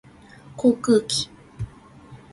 [0.57, 1.29] 航空機